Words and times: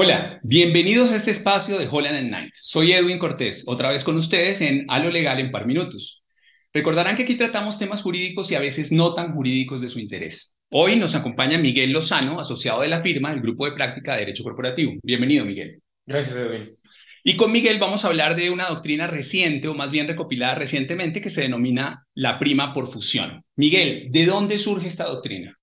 Hola, 0.00 0.38
bienvenidos 0.44 1.10
a 1.10 1.16
este 1.16 1.32
espacio 1.32 1.76
de 1.76 1.88
Holland 1.90 2.16
and 2.16 2.30
Night. 2.30 2.54
Soy 2.54 2.92
Edwin 2.92 3.18
Cortés, 3.18 3.64
otra 3.66 3.90
vez 3.90 4.04
con 4.04 4.16
ustedes 4.16 4.60
en 4.60 4.84
A 4.86 5.00
lo 5.00 5.10
Legal 5.10 5.40
en 5.40 5.50
Par 5.50 5.66
Minutos. 5.66 6.22
Recordarán 6.72 7.16
que 7.16 7.24
aquí 7.24 7.34
tratamos 7.34 7.80
temas 7.80 8.02
jurídicos 8.02 8.48
y 8.52 8.54
a 8.54 8.60
veces 8.60 8.92
no 8.92 9.14
tan 9.14 9.34
jurídicos 9.34 9.80
de 9.80 9.88
su 9.88 9.98
interés. 9.98 10.54
Hoy 10.70 10.94
nos 10.94 11.16
acompaña 11.16 11.58
Miguel 11.58 11.90
Lozano, 11.90 12.38
asociado 12.38 12.82
de 12.82 12.86
la 12.86 13.02
firma 13.02 13.32
del 13.32 13.40
Grupo 13.40 13.64
de 13.64 13.72
Práctica 13.72 14.12
de 14.12 14.20
Derecho 14.20 14.44
Corporativo. 14.44 14.92
Bienvenido, 15.02 15.44
Miguel. 15.44 15.80
Gracias, 16.06 16.36
Edwin. 16.36 16.62
Y 17.24 17.34
con 17.34 17.50
Miguel 17.50 17.80
vamos 17.80 18.04
a 18.04 18.08
hablar 18.08 18.36
de 18.36 18.50
una 18.50 18.68
doctrina 18.68 19.08
reciente, 19.08 19.66
o 19.66 19.74
más 19.74 19.90
bien 19.90 20.06
recopilada 20.06 20.54
recientemente, 20.54 21.20
que 21.20 21.30
se 21.30 21.40
denomina 21.40 22.06
la 22.14 22.38
prima 22.38 22.72
por 22.72 22.86
fusión. 22.86 23.42
Miguel, 23.56 24.10
¿de 24.12 24.26
dónde 24.26 24.60
surge 24.60 24.86
esta 24.86 25.06
doctrina? 25.06 25.57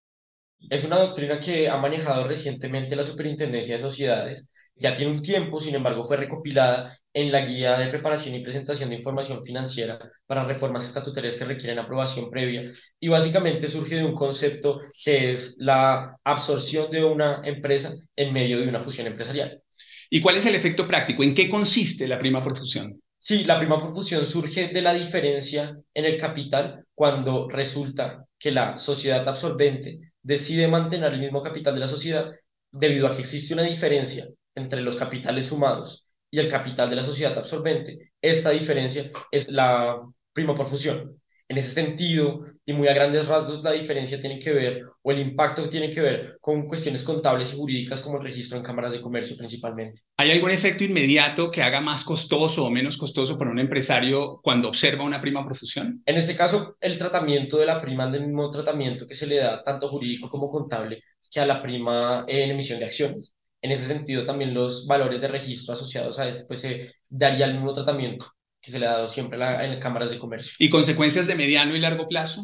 Es 0.69 0.83
una 0.83 0.97
doctrina 0.97 1.39
que 1.39 1.69
ha 1.69 1.77
manejado 1.77 2.27
recientemente 2.27 2.95
la 2.95 3.03
Superintendencia 3.03 3.75
de 3.75 3.79
Sociedades. 3.79 4.49
Ya 4.75 4.95
tiene 4.95 5.11
un 5.11 5.21
tiempo, 5.21 5.59
sin 5.59 5.75
embargo, 5.75 6.03
fue 6.03 6.17
recopilada 6.17 6.97
en 7.13 7.31
la 7.31 7.41
guía 7.41 7.77
de 7.77 7.87
preparación 7.87 8.35
y 8.35 8.41
presentación 8.41 8.89
de 8.89 8.97
información 8.97 9.43
financiera 9.45 9.99
para 10.25 10.43
reformas 10.43 10.85
estatutarias 10.85 11.35
que 11.35 11.45
requieren 11.45 11.79
aprobación 11.79 12.29
previa. 12.29 12.71
Y 12.99 13.07
básicamente 13.07 13.67
surge 13.67 13.95
de 13.95 14.05
un 14.05 14.15
concepto 14.15 14.81
que 15.03 15.29
es 15.29 15.55
la 15.59 16.17
absorción 16.23 16.89
de 16.89 17.03
una 17.05 17.41
empresa 17.45 17.93
en 18.15 18.33
medio 18.33 18.59
de 18.59 18.67
una 18.67 18.81
fusión 18.81 19.07
empresarial. 19.07 19.61
¿Y 20.09 20.19
cuál 20.19 20.37
es 20.37 20.45
el 20.45 20.55
efecto 20.55 20.87
práctico? 20.87 21.23
¿En 21.23 21.35
qué 21.35 21.47
consiste 21.47 22.07
la 22.07 22.19
prima 22.19 22.43
por 22.43 22.57
fusión? 22.57 22.99
Sí, 23.17 23.43
la 23.43 23.57
prima 23.57 23.79
por 23.79 23.93
fusión 23.93 24.25
surge 24.25 24.67
de 24.69 24.81
la 24.81 24.93
diferencia 24.93 25.75
en 25.93 26.05
el 26.05 26.17
capital 26.17 26.85
cuando 26.93 27.47
resulta 27.47 28.25
que 28.37 28.51
la 28.51 28.77
sociedad 28.77 29.27
absorbente 29.27 29.99
decide 30.25 30.67
mantener 30.67 31.13
el 31.13 31.19
mismo 31.19 31.43
capital 31.43 31.75
de 31.75 31.81
la 31.81 31.87
sociedad 31.87 32.33
debido 32.71 33.07
a 33.07 33.11
que 33.11 33.21
existe 33.21 33.53
una 33.53 33.61
diferencia 33.61 34.27
entre 34.55 34.81
los 34.81 34.95
capitales 34.95 35.45
sumados 35.45 36.07
y 36.31 36.39
el 36.39 36.47
capital 36.47 36.89
de 36.89 36.95
la 36.95 37.03
sociedad 37.03 37.37
absorbente. 37.37 38.11
Esta 38.19 38.49
diferencia 38.49 39.11
es 39.31 39.47
la 39.47 40.01
prima 40.33 40.55
por 40.55 40.67
fusión. 40.67 41.21
En 41.47 41.57
ese 41.57 41.69
sentido, 41.69 42.45
y 42.65 42.73
muy 42.73 42.87
a 42.87 42.93
grandes 42.93 43.27
rasgos, 43.27 43.63
la 43.63 43.71
diferencia 43.71 44.19
tiene 44.19 44.39
que 44.39 44.51
ver, 44.51 44.81
o 45.03 45.11
el 45.11 45.19
impacto 45.19 45.69
tiene 45.69 45.91
que 45.91 46.01
ver 46.01 46.37
con 46.41 46.67
cuestiones 46.67 47.03
contables 47.03 47.53
y 47.53 47.57
jurídicas 47.57 48.01
como 48.01 48.17
el 48.17 48.23
registro 48.23 48.57
en 48.57 48.63
cámaras 48.63 48.91
de 48.91 49.01
comercio 49.01 49.37
principalmente. 49.37 50.01
¿Hay 50.17 50.31
algún 50.31 50.49
efecto 50.49 50.83
inmediato 50.83 51.51
que 51.51 51.61
haga 51.61 51.81
más 51.81 52.03
costoso 52.03 52.65
o 52.65 52.71
menos 52.71 52.97
costoso 52.97 53.37
para 53.37 53.51
un 53.51 53.59
empresario 53.59 54.39
cuando 54.41 54.69
observa 54.69 55.03
una 55.03 55.21
prima 55.21 55.43
por 55.43 55.55
fusión? 55.55 56.01
En 56.07 56.17
este 56.17 56.35
caso, 56.35 56.77
el 56.81 56.97
tratamiento 56.97 57.57
de 57.57 57.67
la 57.67 57.79
prima 57.79 58.07
es 58.09 58.15
el 58.15 58.25
mismo 58.25 58.49
tratamiento 58.49 59.05
que 59.07 59.13
se 59.13 59.27
le 59.27 59.37
da 59.37 59.61
tanto 59.63 59.89
jurídico 59.89 60.27
como 60.27 60.49
contable 60.49 61.03
que 61.29 61.39
a 61.39 61.45
la 61.45 61.61
prima 61.61 62.25
en 62.27 62.49
emisión 62.49 62.79
de 62.79 62.85
acciones. 62.85 63.35
En 63.61 63.71
ese 63.71 63.87
sentido, 63.87 64.25
también 64.25 64.53
los 64.53 64.87
valores 64.87 65.21
de 65.21 65.27
registro 65.27 65.73
asociados 65.73 66.17
a 66.17 66.27
este, 66.27 66.45
pues 66.47 66.61
se 66.61 66.93
daría 67.07 67.45
el 67.45 67.53
mismo 67.53 67.73
tratamiento 67.73 68.34
que 68.65 68.71
se 68.71 68.79
le 68.79 68.87
ha 68.87 68.93
dado 68.93 69.07
siempre 69.07 69.37
en 69.39 69.79
cámaras 69.79 70.09
de 70.09 70.17
comercio. 70.17 70.55
¿Y 70.57 70.69
consecuencias 70.69 71.27
de 71.27 71.35
mediano 71.35 71.75
y 71.75 71.79
largo 71.79 72.07
plazo? 72.07 72.41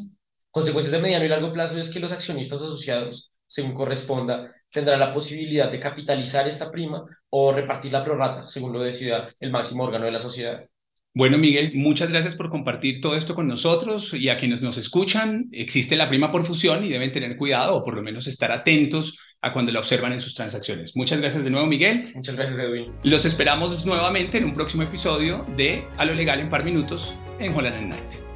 Consecuencias 0.52 0.92
de 0.92 1.02
mediano 1.02 1.26
y 1.26 1.30
largo 1.30 1.52
plazo 1.52 1.80
es 1.80 1.90
que 1.90 2.00
los 2.00 2.12
accionistas 2.12 2.62
asociados, 2.62 3.32
según 3.48 3.74
corresponda, 3.74 4.54
tendrán 4.70 5.00
la 5.00 5.16
posibilidad 5.16 5.72
de 5.72 5.80
capitalizar 5.80 6.48
esta 6.48 6.70
prima 6.70 7.04
o 7.32 7.52
repartir 7.52 7.92
la 7.92 8.04
prorata, 8.04 8.46
según 8.46 8.72
lo 8.72 8.82
decida 8.82 9.30
el 9.40 9.50
máximo 9.50 9.84
órgano 9.84 10.06
de 10.06 10.12
la 10.12 10.20
sociedad. 10.20 10.64
Bueno, 11.14 11.38
Miguel, 11.38 11.74
muchas 11.76 12.10
gracias 12.10 12.36
por 12.36 12.50
compartir 12.50 13.02
todo 13.02 13.18
esto 13.18 13.36
con 13.36 13.46
nosotros 13.46 14.14
y 14.14 14.30
a 14.30 14.38
quienes 14.38 14.62
nos 14.62 14.78
escuchan. 14.78 15.50
Existe 15.52 15.98
la 15.98 16.08
prima 16.08 16.32
por 16.32 16.46
fusión 16.46 16.86
y 16.86 16.90
deben 16.90 17.12
tener 17.12 17.36
cuidado 17.36 17.76
o 17.76 17.84
por 17.84 17.96
lo 17.96 18.02
menos 18.02 18.28
estar 18.28 18.50
atentos 18.52 19.20
a 19.42 19.52
cuando 19.52 19.74
la 19.74 19.80
observan 19.80 20.14
en 20.14 20.22
sus 20.22 20.36
transacciones. 20.36 20.96
Muchas 20.96 21.20
gracias 21.20 21.44
de 21.44 21.50
nuevo, 21.50 21.68
Miguel. 21.68 22.12
Muchas 22.16 22.38
gracias, 22.38 22.58
Edwin. 22.60 22.94
Los 23.04 23.26
esperamos 23.26 23.86
nuevamente 23.86 24.38
en 24.38 24.46
un 24.46 24.54
próximo 24.54 24.84
episodio 24.84 25.46
de 25.58 25.84
A 25.98 26.06
lo 26.06 26.14
Legal 26.14 26.40
en 26.40 26.50
Par 26.50 26.64
Minutos 26.64 27.14
en 27.40 27.54
Holland 27.54 27.90
Night. 27.90 28.31